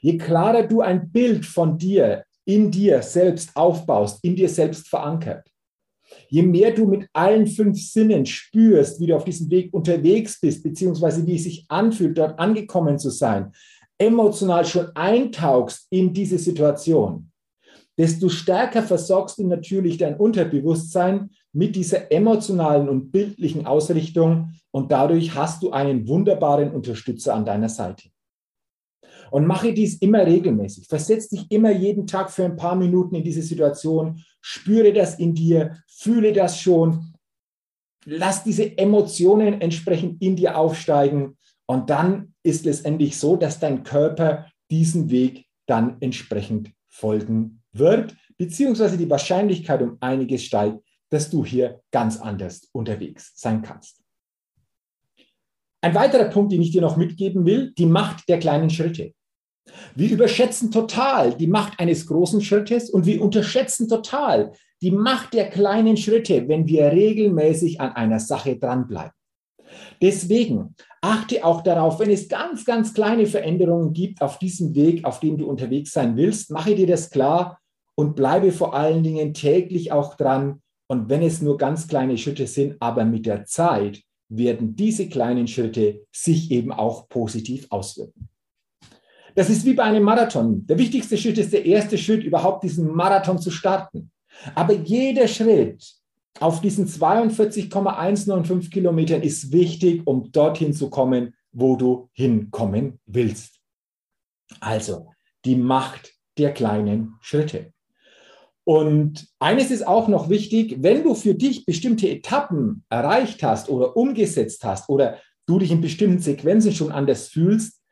Je 0.00 0.18
klarer 0.18 0.66
du 0.66 0.80
ein 0.80 1.10
Bild 1.10 1.46
von 1.46 1.78
dir 1.78 2.24
in 2.44 2.70
dir 2.70 3.02
selbst 3.02 3.56
aufbaust, 3.56 4.22
in 4.22 4.36
dir 4.36 4.48
selbst 4.48 4.88
verankert, 4.88 5.48
Je 6.28 6.42
mehr 6.42 6.72
du 6.72 6.86
mit 6.86 7.08
allen 7.12 7.46
fünf 7.46 7.80
Sinnen 7.80 8.26
spürst, 8.26 9.00
wie 9.00 9.06
du 9.06 9.16
auf 9.16 9.24
diesem 9.24 9.50
Weg 9.50 9.72
unterwegs 9.72 10.40
bist, 10.40 10.62
beziehungsweise 10.62 11.26
wie 11.26 11.36
es 11.36 11.44
sich 11.44 11.64
anfühlt, 11.68 12.18
dort 12.18 12.38
angekommen 12.38 12.98
zu 12.98 13.10
sein, 13.10 13.52
emotional 13.98 14.64
schon 14.64 14.88
eintauchst 14.94 15.86
in 15.90 16.12
diese 16.12 16.38
Situation, 16.38 17.30
desto 17.96 18.28
stärker 18.28 18.82
versorgst 18.82 19.38
du 19.38 19.46
natürlich 19.46 19.96
dein 19.96 20.16
Unterbewusstsein 20.16 21.30
mit 21.54 21.76
dieser 21.76 22.10
emotionalen 22.10 22.88
und 22.88 23.12
bildlichen 23.12 23.64
Ausrichtung 23.64 24.52
und 24.72 24.90
dadurch 24.90 25.34
hast 25.34 25.62
du 25.62 25.70
einen 25.70 26.06
wunderbaren 26.08 26.72
Unterstützer 26.72 27.34
an 27.34 27.44
deiner 27.44 27.68
Seite. 27.68 28.08
Und 29.30 29.46
mache 29.46 29.72
dies 29.72 29.96
immer 29.98 30.26
regelmäßig. 30.26 30.86
Versetz 30.86 31.28
dich 31.28 31.50
immer 31.50 31.70
jeden 31.70 32.06
Tag 32.06 32.30
für 32.30 32.44
ein 32.44 32.56
paar 32.56 32.74
Minuten 32.74 33.14
in 33.14 33.24
diese 33.24 33.42
Situation. 33.42 34.22
Spüre 34.40 34.92
das 34.92 35.18
in 35.18 35.34
dir, 35.34 35.78
fühle 35.86 36.32
das 36.32 36.60
schon. 36.60 37.14
Lass 38.04 38.44
diese 38.44 38.76
Emotionen 38.76 39.60
entsprechend 39.60 40.20
in 40.20 40.36
dir 40.36 40.58
aufsteigen. 40.58 41.38
Und 41.66 41.88
dann 41.88 42.34
ist 42.42 42.66
es 42.66 42.82
endlich 42.82 43.16
so, 43.16 43.36
dass 43.36 43.60
dein 43.60 43.82
Körper 43.82 44.46
diesen 44.70 45.10
Weg 45.10 45.46
dann 45.66 45.96
entsprechend 46.00 46.72
folgen 46.88 47.62
wird, 47.72 48.14
beziehungsweise 48.36 48.98
die 48.98 49.10
Wahrscheinlichkeit 49.10 49.82
um 49.82 49.96
einiges 50.00 50.44
steigt, 50.44 50.78
dass 51.10 51.30
du 51.30 51.44
hier 51.44 51.80
ganz 51.90 52.20
anders 52.20 52.68
unterwegs 52.72 53.32
sein 53.34 53.62
kannst. 53.62 54.02
Ein 55.80 55.94
weiterer 55.94 56.30
Punkt, 56.30 56.52
den 56.52 56.62
ich 56.62 56.70
dir 56.70 56.80
noch 56.80 56.96
mitgeben 56.96 57.44
will, 57.44 57.72
die 57.76 57.86
Macht 57.86 58.28
der 58.28 58.38
kleinen 58.38 58.70
Schritte. 58.70 59.12
Wir 59.94 60.10
überschätzen 60.10 60.70
total 60.70 61.34
die 61.34 61.46
Macht 61.46 61.78
eines 61.78 62.06
großen 62.06 62.40
Schrittes 62.40 62.90
und 62.90 63.06
wir 63.06 63.22
unterschätzen 63.22 63.88
total 63.88 64.52
die 64.82 64.90
Macht 64.90 65.34
der 65.34 65.48
kleinen 65.50 65.96
Schritte, 65.96 66.48
wenn 66.48 66.66
wir 66.66 66.92
regelmäßig 66.92 67.80
an 67.80 67.92
einer 67.92 68.20
Sache 68.20 68.56
dranbleiben. 68.56 69.12
Deswegen 70.00 70.74
achte 71.00 71.44
auch 71.44 71.62
darauf, 71.62 71.98
wenn 71.98 72.10
es 72.10 72.28
ganz, 72.28 72.64
ganz 72.64 72.94
kleine 72.94 73.26
Veränderungen 73.26 73.92
gibt 73.92 74.22
auf 74.22 74.38
diesem 74.38 74.74
Weg, 74.74 75.04
auf 75.04 75.20
dem 75.20 75.38
du 75.38 75.46
unterwegs 75.46 75.92
sein 75.92 76.16
willst, 76.16 76.50
mache 76.50 76.74
dir 76.74 76.86
das 76.86 77.10
klar 77.10 77.58
und 77.94 78.16
bleibe 78.16 78.52
vor 78.52 78.74
allen 78.74 79.02
Dingen 79.02 79.34
täglich 79.34 79.92
auch 79.92 80.16
dran. 80.16 80.62
Und 80.86 81.08
wenn 81.08 81.22
es 81.22 81.40
nur 81.40 81.56
ganz 81.56 81.88
kleine 81.88 82.18
Schritte 82.18 82.46
sind, 82.46 82.76
aber 82.80 83.04
mit 83.04 83.26
der 83.26 83.44
Zeit 83.46 84.02
werden 84.28 84.76
diese 84.76 85.08
kleinen 85.08 85.46
Schritte 85.46 86.06
sich 86.12 86.50
eben 86.50 86.72
auch 86.72 87.08
positiv 87.08 87.66
auswirken. 87.70 88.28
Das 89.34 89.50
ist 89.50 89.64
wie 89.64 89.74
bei 89.74 89.82
einem 89.82 90.04
Marathon. 90.04 90.66
Der 90.66 90.78
wichtigste 90.78 91.18
Schritt 91.18 91.38
ist 91.38 91.52
der 91.52 91.66
erste 91.66 91.98
Schritt, 91.98 92.22
überhaupt 92.22 92.62
diesen 92.62 92.94
Marathon 92.94 93.38
zu 93.38 93.50
starten. 93.50 94.10
Aber 94.54 94.74
jeder 94.74 95.26
Schritt 95.26 95.84
auf 96.40 96.60
diesen 96.60 96.86
42,195 96.86 98.70
Kilometern 98.70 99.22
ist 99.22 99.52
wichtig, 99.52 100.02
um 100.04 100.30
dorthin 100.30 100.72
zu 100.72 100.90
kommen, 100.90 101.34
wo 101.52 101.76
du 101.76 102.08
hinkommen 102.12 103.00
willst. 103.06 103.60
Also 104.60 105.12
die 105.44 105.56
Macht 105.56 106.14
der 106.38 106.52
kleinen 106.52 107.14
Schritte. 107.20 107.73
Und 108.64 109.28
eines 109.38 109.70
ist 109.70 109.86
auch 109.86 110.08
noch 110.08 110.30
wichtig, 110.30 110.76
wenn 110.80 111.02
du 111.02 111.14
für 111.14 111.34
dich 111.34 111.66
bestimmte 111.66 112.08
Etappen 112.08 112.84
erreicht 112.88 113.42
hast 113.42 113.68
oder 113.68 113.96
umgesetzt 113.96 114.64
hast 114.64 114.88
oder 114.88 115.18
du 115.46 115.58
dich 115.58 115.70
in 115.70 115.82
bestimmten 115.82 116.20
Sequenzen 116.20 116.72
schon 116.72 116.90
anders 116.90 117.28
fühlst, 117.28 117.82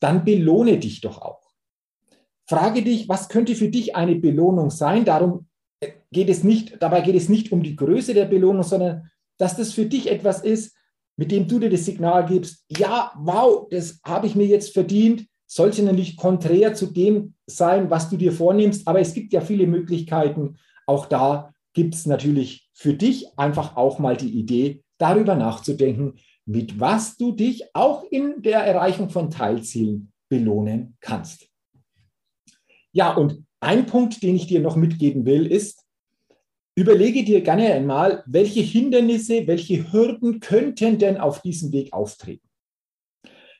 dann 0.00 0.24
belohne 0.24 0.78
dich 0.78 1.00
doch 1.00 1.20
auch. 1.20 1.52
Frage 2.48 2.82
dich, 2.82 3.08
was 3.08 3.28
könnte 3.28 3.54
für 3.54 3.68
dich 3.68 3.96
eine 3.96 4.14
Belohnung 4.14 4.70
sein? 4.70 5.04
Darum 5.04 5.48
geht 6.12 6.28
es 6.28 6.44
nicht, 6.44 6.80
dabei 6.80 7.00
geht 7.00 7.16
es 7.16 7.28
nicht 7.28 7.50
um 7.50 7.62
die 7.62 7.76
Größe 7.76 8.14
der 8.14 8.26
Belohnung, 8.26 8.62
sondern 8.62 9.10
dass 9.38 9.56
das 9.56 9.72
für 9.72 9.86
dich 9.86 10.10
etwas 10.10 10.42
ist, 10.42 10.76
mit 11.16 11.30
dem 11.30 11.48
du 11.48 11.58
dir 11.58 11.70
das 11.70 11.84
Signal 11.84 12.26
gibst, 12.26 12.64
ja, 12.68 13.12
wow, 13.16 13.66
das 13.70 14.00
habe 14.04 14.26
ich 14.26 14.34
mir 14.34 14.46
jetzt 14.46 14.72
verdient, 14.72 15.26
sollte 15.54 15.82
nämlich 15.82 16.16
konträr 16.16 16.72
zu 16.72 16.86
dem 16.86 17.34
sein, 17.46 17.90
was 17.90 18.08
du 18.08 18.16
dir 18.16 18.32
vornimmst. 18.32 18.88
Aber 18.88 19.00
es 19.00 19.12
gibt 19.12 19.34
ja 19.34 19.42
viele 19.42 19.66
Möglichkeiten. 19.66 20.56
Auch 20.86 21.04
da 21.04 21.52
gibt 21.74 21.94
es 21.94 22.06
natürlich 22.06 22.70
für 22.72 22.94
dich 22.94 23.38
einfach 23.38 23.76
auch 23.76 23.98
mal 23.98 24.16
die 24.16 24.30
Idee, 24.30 24.82
darüber 24.96 25.34
nachzudenken, 25.34 26.14
mit 26.46 26.80
was 26.80 27.18
du 27.18 27.32
dich 27.32 27.64
auch 27.74 28.02
in 28.10 28.40
der 28.40 28.60
Erreichung 28.60 29.10
von 29.10 29.30
Teilzielen 29.30 30.12
belohnen 30.30 30.96
kannst. 31.00 31.48
Ja, 32.92 33.14
und 33.14 33.44
ein 33.60 33.84
Punkt, 33.84 34.22
den 34.22 34.36
ich 34.36 34.46
dir 34.46 34.60
noch 34.60 34.76
mitgeben 34.76 35.26
will, 35.26 35.46
ist, 35.46 35.84
überlege 36.74 37.24
dir 37.24 37.42
gerne 37.42 37.74
einmal, 37.74 38.24
welche 38.26 38.60
Hindernisse, 38.60 39.46
welche 39.46 39.92
Hürden 39.92 40.40
könnten 40.40 40.98
denn 40.98 41.18
auf 41.18 41.42
diesem 41.42 41.72
Weg 41.72 41.92
auftreten. 41.92 42.48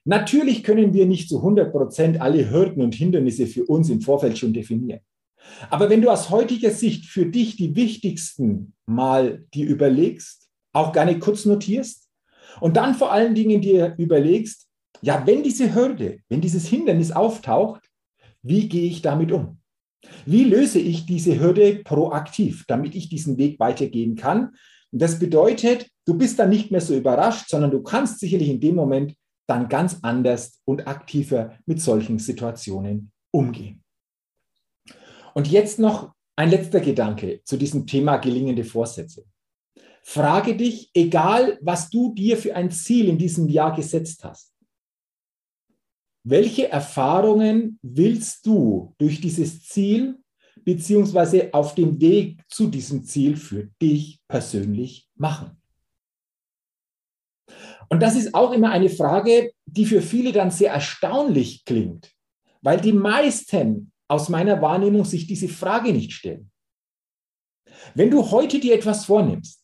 Natürlich 0.04 0.64
können 0.64 0.92
wir 0.92 1.06
nicht 1.06 1.28
zu 1.28 1.38
100 1.38 1.70
Prozent 1.70 2.20
alle 2.20 2.50
Hürden 2.50 2.82
und 2.82 2.94
Hindernisse 2.94 3.46
für 3.46 3.64
uns 3.64 3.88
im 3.88 4.00
Vorfeld 4.00 4.36
schon 4.36 4.52
definieren. 4.52 5.00
Aber 5.70 5.90
wenn 5.90 6.02
du 6.02 6.10
aus 6.10 6.30
heutiger 6.30 6.70
Sicht 6.70 7.06
für 7.06 7.26
dich 7.26 7.56
die 7.56 7.74
wichtigsten 7.76 8.74
mal 8.86 9.44
dir 9.54 9.66
überlegst, 9.66 10.48
auch 10.72 10.92
gerne 10.92 11.18
kurz 11.18 11.44
notierst 11.44 12.08
und 12.60 12.76
dann 12.76 12.94
vor 12.94 13.12
allen 13.12 13.34
Dingen 13.34 13.60
dir 13.60 13.94
überlegst, 13.98 14.68
ja, 15.02 15.26
wenn 15.26 15.42
diese 15.42 15.74
Hürde, 15.74 16.18
wenn 16.28 16.40
dieses 16.40 16.66
Hindernis 16.66 17.10
auftaucht, 17.10 17.82
wie 18.42 18.68
gehe 18.68 18.88
ich 18.88 19.02
damit 19.02 19.32
um? 19.32 19.58
Wie 20.26 20.44
löse 20.44 20.78
ich 20.78 21.06
diese 21.06 21.40
Hürde 21.40 21.80
proaktiv, 21.84 22.64
damit 22.66 22.94
ich 22.94 23.08
diesen 23.08 23.38
Weg 23.38 23.58
weitergehen 23.60 24.16
kann? 24.16 24.50
Und 24.90 25.02
das 25.02 25.18
bedeutet, 25.18 25.88
du 26.06 26.14
bist 26.14 26.38
dann 26.38 26.50
nicht 26.50 26.70
mehr 26.70 26.80
so 26.80 26.94
überrascht, 26.94 27.48
sondern 27.48 27.70
du 27.70 27.82
kannst 27.82 28.20
sicherlich 28.20 28.48
in 28.48 28.60
dem 28.60 28.74
Moment 28.74 29.14
dann 29.52 29.68
ganz 29.68 29.98
anders 30.00 30.60
und 30.64 30.86
aktiver 30.86 31.58
mit 31.66 31.80
solchen 31.80 32.18
Situationen 32.18 33.12
umgehen. 33.30 33.84
Und 35.34 35.50
jetzt 35.50 35.78
noch 35.78 36.14
ein 36.36 36.50
letzter 36.50 36.80
Gedanke 36.80 37.42
zu 37.44 37.58
diesem 37.58 37.86
Thema 37.86 38.16
gelingende 38.16 38.64
Vorsätze. 38.64 39.24
Frage 40.02 40.56
dich, 40.56 40.90
egal 40.94 41.58
was 41.60 41.90
du 41.90 42.14
dir 42.14 42.36
für 42.36 42.56
ein 42.56 42.70
Ziel 42.70 43.08
in 43.08 43.18
diesem 43.18 43.48
Jahr 43.48 43.76
gesetzt 43.76 44.24
hast, 44.24 44.52
welche 46.24 46.68
Erfahrungen 46.70 47.78
willst 47.82 48.46
du 48.46 48.94
durch 48.96 49.20
dieses 49.20 49.64
Ziel 49.64 50.18
beziehungsweise 50.64 51.52
auf 51.52 51.74
dem 51.74 52.00
Weg 52.00 52.40
zu 52.48 52.68
diesem 52.68 53.04
Ziel 53.04 53.36
für 53.36 53.68
dich 53.80 54.20
persönlich 54.28 55.08
machen? 55.14 55.61
Und 57.92 58.00
das 58.00 58.16
ist 58.16 58.34
auch 58.34 58.52
immer 58.52 58.70
eine 58.70 58.88
Frage, 58.88 59.52
die 59.66 59.84
für 59.84 60.00
viele 60.00 60.32
dann 60.32 60.50
sehr 60.50 60.72
erstaunlich 60.72 61.66
klingt, 61.66 62.10
weil 62.62 62.80
die 62.80 62.94
meisten 62.94 63.92
aus 64.08 64.30
meiner 64.30 64.62
Wahrnehmung 64.62 65.04
sich 65.04 65.26
diese 65.26 65.46
Frage 65.46 65.92
nicht 65.92 66.12
stellen. 66.12 66.50
Wenn 67.94 68.10
du 68.10 68.30
heute 68.30 68.58
dir 68.60 68.76
etwas 68.76 69.04
vornimmst, 69.04 69.62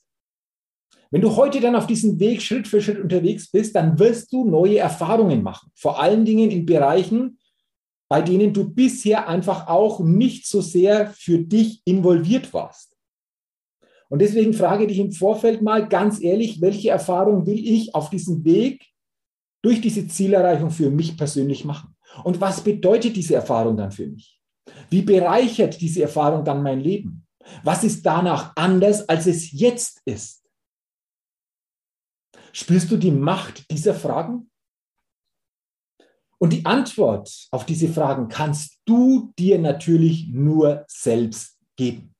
wenn 1.11 1.23
du 1.23 1.37
heute 1.37 1.58
dann 1.61 1.75
auf 1.75 1.87
diesem 1.87 2.20
Weg 2.20 2.42
Schritt 2.42 2.68
für 2.68 2.82
Schritt 2.82 3.00
unterwegs 3.00 3.50
bist, 3.50 3.75
dann 3.75 3.99
wirst 3.99 4.30
du 4.30 4.44
neue 4.44 4.76
Erfahrungen 4.76 5.42
machen. 5.42 5.73
Vor 5.75 5.99
allen 5.99 6.26
Dingen 6.26 6.50
in 6.50 6.66
Bereichen, 6.66 7.38
bei 8.11 8.20
denen 8.20 8.52
du 8.52 8.68
bisher 8.68 9.26
einfach 9.26 9.68
auch 9.68 10.00
nicht 10.00 10.47
so 10.47 10.61
sehr 10.61 11.14
für 11.14 11.38
dich 11.38 11.80
involviert 11.87 12.52
warst. 12.52 12.88
Und 14.09 14.21
deswegen 14.21 14.55
frage 14.55 14.87
dich 14.87 14.99
im 14.99 15.12
Vorfeld 15.12 15.62
mal 15.62 15.87
ganz 15.87 16.21
ehrlich, 16.23 16.61
welche 16.61 16.91
Erfahrung 16.91 17.47
will 17.47 17.59
ich 17.59 17.95
auf 17.95 18.11
diesem 18.11 18.45
Weg 18.45 18.87
durch 19.62 19.81
diese 19.81 20.09
Zielerreichung 20.09 20.71
für 20.71 20.91
mich 20.91 21.17
persönlich 21.17 21.65
machen? 21.65 21.95
Und 22.25 22.41
was 22.41 22.62
bedeutet 22.62 23.17
diese 23.17 23.35
Erfahrung 23.35 23.77
dann 23.77 23.93
für 23.93 24.07
mich? 24.07 24.41
Wie 24.91 25.03
bereichert 25.03 25.81
diese 25.81 26.03
Erfahrung 26.03 26.45
dann 26.45 26.62
mein 26.62 26.81
Leben? 26.81 27.27
Was 27.62 27.85
ist 27.85 28.05
danach 28.05 28.53
anders, 28.57 29.09
als 29.09 29.27
es 29.27 29.53
jetzt 29.53 30.00
ist? 30.05 30.45
Spürst 32.53 32.91
du 32.91 32.97
die 32.97 33.11
Macht 33.11 33.71
dieser 33.71 33.95
Fragen? 33.95 34.50
Und 36.38 36.53
die 36.53 36.65
Antwort 36.65 37.49
auf 37.50 37.67
diese 37.67 37.88
Fragen 37.88 38.29
kannst 38.29 38.79
du 38.85 39.33
dir 39.38 39.59
natürlich 39.59 40.29
nur 40.29 40.85
selbst 40.87 41.59
geben. 41.77 42.15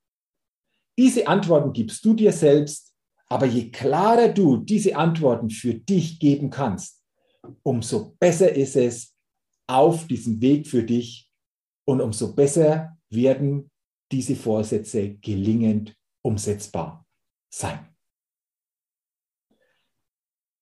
Diese 0.99 1.29
Antworten 1.29 1.73
gibst 1.73 2.05
du 2.05 2.13
dir 2.13 2.33
selbst, 2.33 2.93
aber 3.29 3.47
je 3.47 3.71
klarer 3.71 4.29
du 4.29 4.57
diese 4.57 4.97
Antworten 4.97 5.49
für 5.49 5.75
dich 5.75 6.19
geben 6.19 6.51
kannst, 6.51 7.05
umso 7.63 8.17
besser 8.19 8.53
ist 8.53 8.75
es 8.75 9.15
auf 9.69 10.09
diesem 10.09 10.41
Weg 10.41 10.67
für 10.67 10.83
dich 10.83 11.31
und 11.87 12.01
umso 12.01 12.35
besser 12.35 12.99
werden 13.11 13.71
diese 14.11 14.35
Vorsätze 14.35 15.15
gelingend 15.19 15.97
umsetzbar 16.23 17.07
sein. 17.49 17.95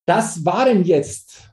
Das 0.05 0.45
waren 0.45 0.83
jetzt 0.83 1.51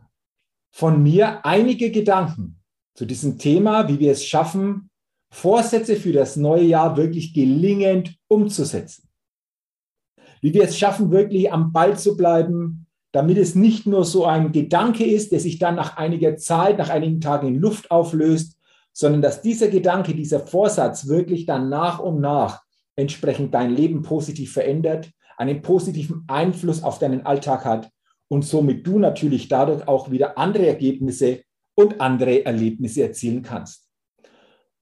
von 0.70 1.02
mir 1.02 1.44
einige 1.46 1.90
Gedanken 1.90 2.62
zu 2.94 3.06
diesem 3.06 3.38
Thema, 3.38 3.88
wie 3.88 3.98
wir 3.98 4.12
es 4.12 4.26
schaffen, 4.26 4.90
Vorsätze 5.34 5.96
für 5.96 6.12
das 6.12 6.36
neue 6.36 6.62
Jahr 6.62 6.96
wirklich 6.96 7.34
gelingend 7.34 8.16
umzusetzen. 8.28 9.08
wie 10.40 10.54
wir 10.54 10.62
es 10.62 10.78
schaffen, 10.78 11.10
wirklich 11.10 11.50
am 11.52 11.72
Ball 11.72 11.98
zu 11.98 12.16
bleiben, 12.16 12.86
damit 13.12 13.38
es 13.38 13.54
nicht 13.54 13.86
nur 13.86 14.04
so 14.04 14.26
ein 14.26 14.52
Gedanke 14.52 15.04
ist, 15.04 15.32
der 15.32 15.40
sich 15.40 15.58
dann 15.58 15.74
nach 15.74 15.96
einiger 15.96 16.36
Zeit, 16.36 16.78
nach 16.78 16.90
einigen 16.90 17.20
Tagen 17.20 17.48
in 17.48 17.56
Luft 17.56 17.90
auflöst, 17.90 18.58
sondern 18.92 19.22
dass 19.22 19.42
dieser 19.42 19.68
Gedanke, 19.68 20.14
dieser 20.14 20.40
Vorsatz 20.40 21.08
wirklich 21.08 21.46
dann 21.46 21.68
nach 21.68 21.98
und 21.98 22.20
nach 22.20 22.62
entsprechend 22.94 23.54
dein 23.54 23.74
Leben 23.74 24.02
positiv 24.02 24.52
verändert, 24.52 25.10
einen 25.36 25.62
positiven 25.62 26.24
Einfluss 26.28 26.82
auf 26.82 26.98
deinen 26.98 27.24
Alltag 27.24 27.64
hat 27.64 27.90
und 28.28 28.44
somit 28.44 28.86
du 28.86 28.98
natürlich 28.98 29.48
dadurch 29.48 29.88
auch 29.88 30.10
wieder 30.10 30.38
andere 30.38 30.66
Ergebnisse 30.66 31.42
und 31.74 32.00
andere 32.00 32.44
Erlebnisse 32.44 33.02
erzielen 33.02 33.42
kannst. 33.42 33.83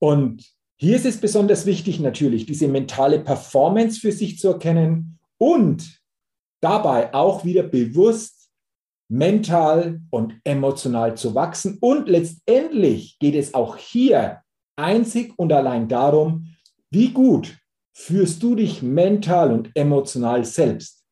Und 0.03 0.53
hier 0.75 0.97
ist 0.97 1.05
es 1.05 1.21
besonders 1.21 1.65
wichtig 1.65 2.01
natürlich, 2.01 2.45
diese 2.45 2.67
mentale 2.67 3.21
Performance 3.21 4.01
für 4.01 4.11
sich 4.11 4.37
zu 4.37 4.49
erkennen 4.49 5.17
und 5.37 6.01
dabei 6.59 7.13
auch 7.13 7.45
wieder 7.45 7.63
bewusst 7.63 8.49
mental 9.09 10.01
und 10.09 10.41
emotional 10.43 11.15
zu 11.15 11.35
wachsen. 11.35 11.77
Und 11.79 12.09
letztendlich 12.09 13.17
geht 13.19 13.33
es 13.33 13.53
auch 13.53 13.77
hier 13.77 14.41
einzig 14.75 15.31
und 15.37 15.53
allein 15.53 15.87
darum, 15.87 16.53
wie 16.89 17.13
gut 17.13 17.57
führst 17.93 18.43
du 18.43 18.55
dich 18.55 18.81
mental 18.81 19.53
und 19.53 19.71
emotional 19.73 20.43
selbst. 20.43 21.05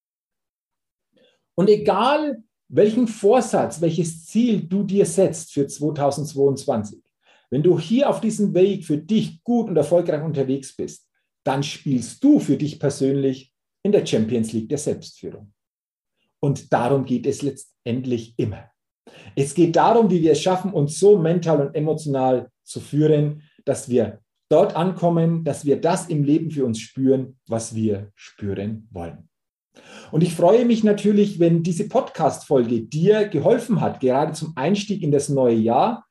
Und 1.56 1.70
egal, 1.70 2.44
welchen 2.68 3.08
Vorsatz, 3.08 3.80
welches 3.80 4.26
Ziel 4.26 4.68
du 4.68 4.84
dir 4.84 5.06
setzt 5.06 5.54
für 5.54 5.66
2022, 5.66 7.01
wenn 7.52 7.64
du 7.64 7.78
hier 7.78 8.10
auf 8.10 8.22
diesem 8.22 8.54
Weg 8.54 8.86
für 8.86 8.98
dich 8.98 9.44
gut 9.44 9.70
und 9.70 9.76
erfolgreich 9.76 10.24
unterwegs 10.24 10.76
bist, 10.76 11.08
dann 11.44 11.64
spielst 11.64 12.24
du 12.24 12.40
für 12.40 12.58
dich 12.58 12.80
persönlich 12.80 13.54
in 13.84 13.92
der 13.92 14.06
Champions 14.06 14.54
League 14.54 14.70
der 14.70 14.78
Selbstführung. 14.78 15.54
Und 16.40 16.72
darum 16.72 17.06
geht 17.06 17.28
es 17.28 17.42
letztendlich 17.42 18.34
immer. 18.38 18.70
Es 19.36 19.54
geht 19.54 19.76
darum, 19.76 20.10
wie 20.10 20.22
wir 20.22 20.32
es 20.32 20.42
schaffen, 20.42 20.72
uns 20.72 21.00
so 21.00 21.18
mental 21.18 21.68
und 21.68 21.76
emotional 21.76 22.50
zu 22.64 22.80
führen, 22.80 23.44
dass 23.66 23.90
wir 23.90 24.20
dort 24.50 24.76
ankommen, 24.76 25.44
dass 25.44 25.66
wir 25.66 25.80
das 25.80 26.08
im 26.08 26.24
Leben 26.24 26.52
für 26.52 26.66
uns 26.66 26.80
spüren, 26.80 27.40
was 27.48 27.76
wir 27.76 28.12
spüren 28.16 28.88
wollen. 28.92 29.30
Und 30.12 30.24
ich 30.24 30.36
freue 30.36 30.66
mich 30.66 30.84
natürlich, 30.84 31.40
wenn 31.40 31.64
diese 31.64 31.88
Podcast-Folge 31.88 32.82
dir 32.82 33.28
geholfen 33.28 33.82
hat, 33.82 34.00
gerade 34.00 34.34
zum 34.34 34.54
Einstieg 34.56 35.04
in 35.04 35.12
das 35.12 35.30
neue 35.30 35.56
Jahr, 35.56 36.06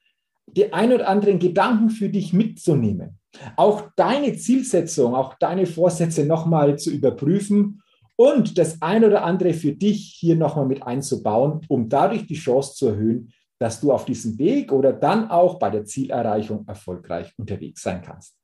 die 0.56 0.72
ein 0.72 0.92
oder 0.92 1.08
anderen 1.08 1.38
Gedanken 1.38 1.90
für 1.90 2.08
dich 2.08 2.32
mitzunehmen, 2.32 3.18
auch 3.56 3.84
deine 3.96 4.36
Zielsetzung, 4.36 5.14
auch 5.14 5.34
deine 5.34 5.66
Vorsätze 5.66 6.24
nochmal 6.24 6.78
zu 6.78 6.90
überprüfen 6.90 7.82
und 8.16 8.58
das 8.58 8.82
ein 8.82 9.04
oder 9.04 9.24
andere 9.24 9.54
für 9.54 9.72
dich 9.72 10.16
hier 10.18 10.36
nochmal 10.36 10.66
mit 10.66 10.82
einzubauen, 10.82 11.60
um 11.68 11.88
dadurch 11.88 12.26
die 12.26 12.34
Chance 12.34 12.74
zu 12.74 12.88
erhöhen, 12.88 13.32
dass 13.58 13.80
du 13.80 13.92
auf 13.92 14.06
diesem 14.06 14.38
Weg 14.38 14.72
oder 14.72 14.92
dann 14.92 15.30
auch 15.30 15.58
bei 15.58 15.70
der 15.70 15.84
Zielerreichung 15.84 16.66
erfolgreich 16.66 17.32
unterwegs 17.36 17.82
sein 17.82 18.02
kannst. 18.02 18.34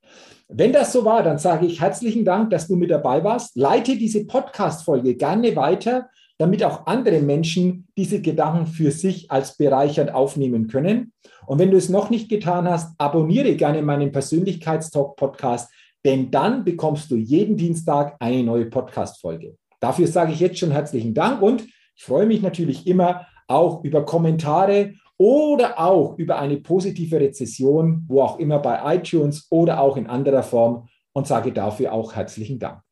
Wenn 0.48 0.72
das 0.72 0.92
so 0.92 1.04
war, 1.04 1.22
dann 1.22 1.38
sage 1.38 1.66
ich 1.66 1.80
herzlichen 1.80 2.24
Dank, 2.24 2.50
dass 2.50 2.68
du 2.68 2.76
mit 2.76 2.90
dabei 2.90 3.24
warst. 3.24 3.56
Leite 3.56 3.96
diese 3.96 4.26
Podcast-Folge 4.26 5.16
gerne 5.16 5.56
weiter, 5.56 6.10
damit 6.38 6.62
auch 6.64 6.86
andere 6.86 7.20
Menschen 7.20 7.88
diese 7.96 8.20
Gedanken 8.20 8.66
für 8.66 8.90
sich 8.90 9.30
als 9.30 9.56
bereichernd 9.56 10.12
aufnehmen 10.12 10.68
können. 10.68 11.12
Und 11.46 11.58
wenn 11.58 11.70
du 11.70 11.76
es 11.76 11.88
noch 11.88 12.10
nicht 12.10 12.28
getan 12.28 12.68
hast, 12.68 12.94
abonniere 12.98 13.56
gerne 13.56 13.82
meinen 13.82 14.12
Persönlichkeitstalk-Podcast, 14.12 15.70
denn 16.04 16.30
dann 16.30 16.64
bekommst 16.64 17.10
du 17.10 17.16
jeden 17.16 17.56
Dienstag 17.56 18.16
eine 18.20 18.42
neue 18.42 18.66
Podcast-Folge. 18.66 19.56
Dafür 19.80 20.06
sage 20.06 20.32
ich 20.32 20.40
jetzt 20.40 20.58
schon 20.58 20.70
herzlichen 20.70 21.14
Dank 21.14 21.42
und 21.42 21.62
ich 21.96 22.04
freue 22.04 22.26
mich 22.26 22.42
natürlich 22.42 22.86
immer 22.86 23.26
auch 23.48 23.82
über 23.84 24.04
Kommentare 24.04 24.94
oder 25.18 25.80
auch 25.80 26.18
über 26.18 26.38
eine 26.38 26.58
positive 26.58 27.18
Rezession, 27.18 28.04
wo 28.06 28.22
auch 28.22 28.38
immer 28.38 28.58
bei 28.58 28.96
iTunes 28.96 29.46
oder 29.50 29.80
auch 29.80 29.96
in 29.96 30.06
anderer 30.06 30.42
Form 30.42 30.88
und 31.12 31.26
sage 31.26 31.52
dafür 31.52 31.92
auch 31.92 32.14
herzlichen 32.14 32.58
Dank. 32.58 32.85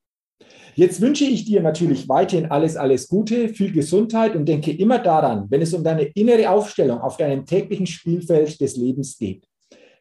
Jetzt 0.74 1.00
wünsche 1.00 1.24
ich 1.24 1.44
dir 1.44 1.62
natürlich 1.62 2.08
weiterhin 2.08 2.46
alles, 2.46 2.76
alles 2.76 3.08
Gute, 3.08 3.48
viel 3.48 3.70
Gesundheit 3.72 4.34
und 4.34 4.46
denke 4.46 4.72
immer 4.72 4.98
daran, 4.98 5.46
wenn 5.48 5.62
es 5.62 5.72
um 5.72 5.84
deine 5.84 6.02
innere 6.02 6.50
Aufstellung 6.50 7.00
auf 7.00 7.16
deinem 7.16 7.46
täglichen 7.46 7.86
Spielfeld 7.86 8.60
des 8.60 8.76
Lebens 8.76 9.16
geht. 9.16 9.46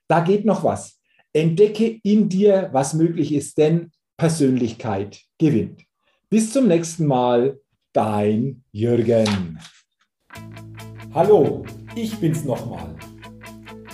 Da 0.08 0.22
geht 0.22 0.46
noch 0.46 0.64
was. 0.64 1.00
Entdecke 1.32 2.00
in 2.04 2.28
dir, 2.28 2.70
was 2.72 2.94
möglich 2.94 3.34
ist, 3.34 3.58
denn 3.58 3.92
Persönlichkeit 4.18 5.22
gewinnt. 5.38 5.82
Bis 6.30 6.52
zum 6.52 6.68
nächsten 6.68 7.06
Mal, 7.06 7.60
dein 7.94 8.64
Jürgen. 8.72 9.60
Hallo, 11.14 11.64
ich 11.96 12.16
bin's 12.18 12.44
nochmal. 12.44 12.96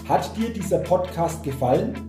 Hat 0.07 0.35
dir 0.37 0.49
dieser 0.49 0.79
Podcast 0.79 1.43
gefallen? 1.43 2.08